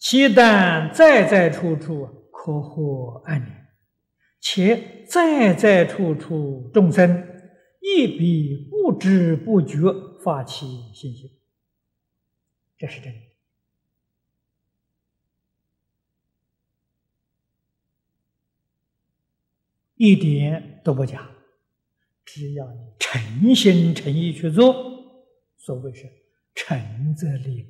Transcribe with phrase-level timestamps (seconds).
[0.00, 3.54] 其但在在处处可获安宁，
[4.40, 7.22] 且在在处处众生
[7.80, 9.78] 亦必不知不觉
[10.24, 11.30] 发起信心，
[12.78, 13.20] 这是真的，
[19.96, 21.30] 一点都不假。
[22.24, 24.74] 只要你诚心诚意去做，
[25.58, 26.10] 所谓是
[26.54, 27.66] 诚则灵！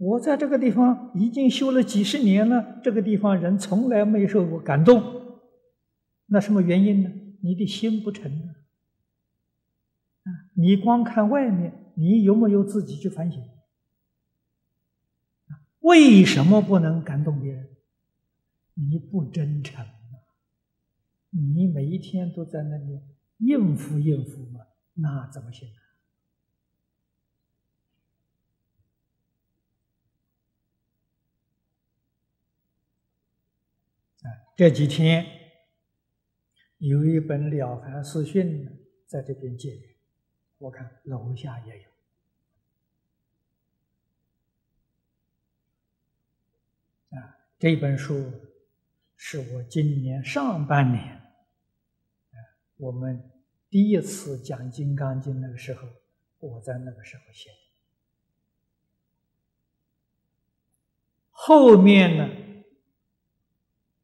[0.00, 5.02] 我在这个地方已经修了几十年了，这个地方人从来没受过感动，
[6.24, 7.10] 那什么原因呢？
[7.42, 8.48] 你的心不诚啊！
[10.54, 13.42] 你光看外面，你有没有自己去反省？
[15.80, 17.68] 为什么不能感动别人？
[18.72, 19.92] 你不真诚啊。
[21.28, 23.00] 你每一天都在那里
[23.36, 24.60] 应付应付嘛，
[24.94, 25.68] 那怎么行
[34.22, 34.28] 啊？
[34.56, 35.26] 这几天
[36.78, 38.66] 有一本《了凡四训》
[39.06, 39.80] 在这边借，
[40.58, 41.88] 我看楼下也有
[47.18, 47.36] 啊。
[47.58, 48.32] 这本书
[49.16, 51.04] 是我今年上半年。
[51.04, 51.20] 啊
[52.76, 53.30] 我们
[53.68, 55.86] 第一次讲《金刚经》那个时候，
[56.38, 57.56] 我在那个时候写的。
[61.30, 62.28] 后面呢，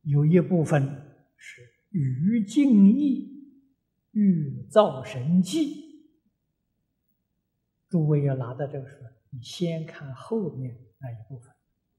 [0.07, 0.83] 有一部分
[1.37, 3.55] 是于敬意
[4.13, 5.85] 欲造神迹。
[7.89, 8.97] 诸位要拿到这个书，
[9.31, 11.53] 你先看后面那一部分，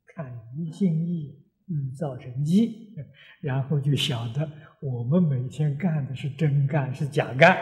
[0.05, 1.44] 看于敬意。
[1.69, 2.95] 嗯，造成一，
[3.41, 7.57] 然后就晓得我们每天干的是真干是假干，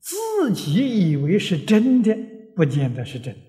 [0.00, 2.18] 自己以为是真的，
[2.56, 3.40] 不见得是真的，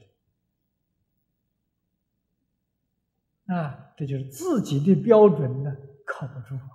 [3.48, 6.70] 啊，这就是自己的标准呢，靠不住啊，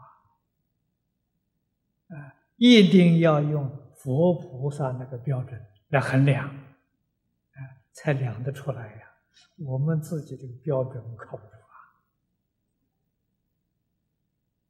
[2.16, 6.48] 啊，一定要用佛菩萨那个标准来衡量。
[6.48, 6.64] 啊
[7.98, 9.02] 才量得出来呀！
[9.56, 11.50] 我们自己这个标准靠不住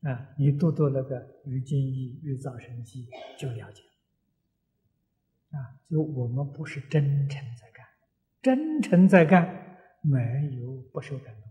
[0.00, 0.10] 啊！
[0.10, 3.06] 啊，你读读那个《于金义玉造神记》
[3.38, 3.82] 就了解
[5.50, 7.86] 啊，就我们不是真诚在干，
[8.40, 11.42] 真诚在干，没有不受感动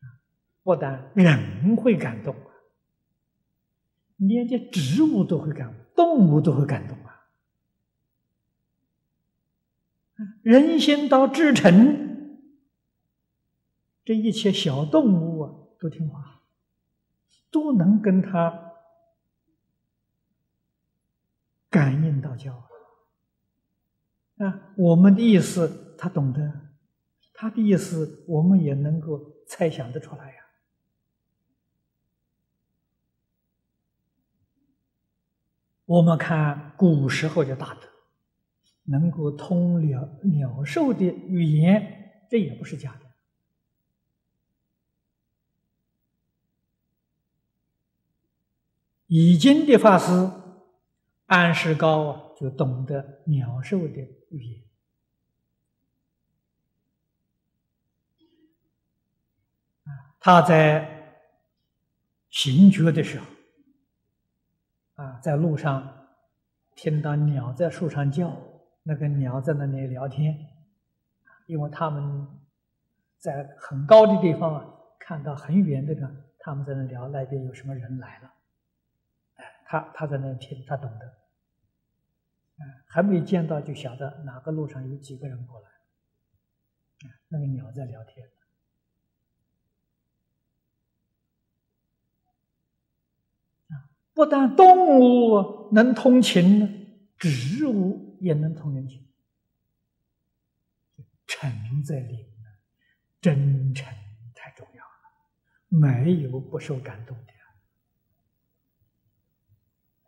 [0.00, 0.20] 啊！
[0.64, 2.50] 不但人会感动啊，
[4.16, 7.10] 连这植物都会感动，动物都会感动啊！
[10.42, 12.38] 人心到至诚，
[14.04, 16.42] 这一切小动物啊，都听话，
[17.50, 18.72] 都能跟他
[21.68, 22.54] 感应到教
[24.38, 24.72] 啊。
[24.76, 26.70] 我们的意思他懂得，
[27.34, 30.43] 他的意思我们也能够猜想得出来呀。
[35.86, 37.88] 我们看古时候的大德。
[38.86, 43.00] 能够通了鸟兽的语言，这也不是假的。
[49.06, 50.30] 已经的法师
[51.24, 54.62] 安世高啊，就懂得鸟兽的语言
[60.20, 61.16] 他在
[62.28, 63.26] 行觉的时候
[64.94, 66.08] 啊，在路上
[66.74, 68.36] 听到鸟在树上叫。
[68.86, 70.46] 那个鸟在那里聊天，
[71.46, 72.28] 因为他们
[73.16, 78.34] 在很高的地方啊，看到很远的呢，他们在那聊那边有什么人来了，
[79.36, 81.14] 哎，他他在那听，他懂得，
[82.86, 85.68] 还没见到就晓得哪个路上有几个人过来，
[87.28, 88.28] 那个鸟在聊天，
[93.70, 96.68] 啊，不但动物能通情呢，
[97.18, 98.02] 植物。
[98.20, 99.04] 也能通人情，
[101.26, 102.24] 诚在灵
[103.20, 103.86] 真诚
[104.34, 104.88] 太重要了，
[105.68, 107.32] 没有不受感动的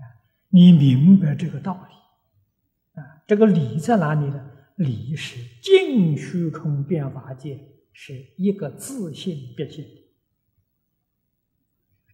[0.02, 0.16] 啊！
[0.48, 3.22] 你明白这个道理啊？
[3.26, 4.50] 这个理在哪里呢？
[4.76, 7.60] 理是净虚空变法界
[7.92, 9.84] 是一个自信别性，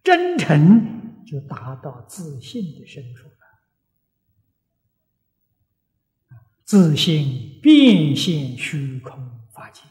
[0.03, 3.35] 真诚就达到自信的深处了。
[6.65, 9.83] 自信变现虚空法界，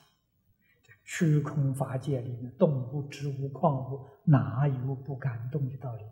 [1.04, 6.04] 虚空法界里面，动物、植物、矿物，哪有不感动的道理？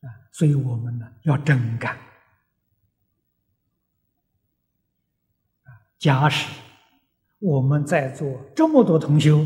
[0.00, 1.96] 啊，所以我们呢，要真感。
[5.98, 6.48] 假使
[7.42, 9.44] 我们在座这么多同修，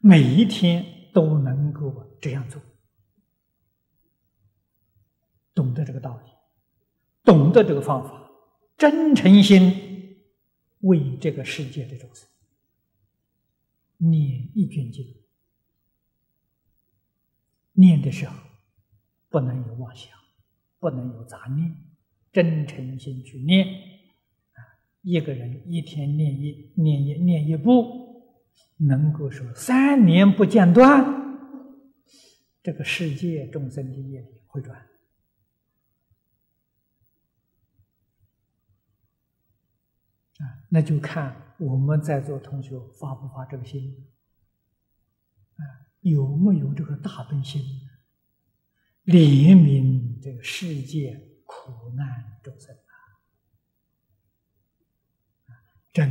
[0.00, 2.62] 每一天都能够这样做，
[5.54, 6.30] 懂得这个道理，
[7.22, 8.30] 懂得这个方法，
[8.78, 10.16] 真诚心
[10.80, 12.26] 为这个世界的众生
[13.98, 15.14] 念一卷经，
[17.72, 18.34] 念的时候
[19.28, 20.10] 不能有妄想，
[20.78, 21.76] 不能有杂念，
[22.32, 23.93] 真诚心去念。
[25.04, 28.24] 一个人一天念一念一念一部，
[28.78, 31.04] 能够说三年不间断，
[32.62, 34.78] 这个世界众生的业力会转
[40.38, 40.64] 啊！
[40.70, 44.08] 那就看我们在座同学发不发这个心
[45.56, 45.62] 啊，
[46.00, 47.60] 有没有这个大悲心，
[49.04, 52.74] 怜悯这个世界苦难众生
[55.94, 56.10] 干，